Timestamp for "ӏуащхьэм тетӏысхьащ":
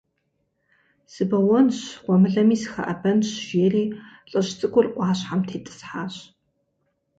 4.95-6.15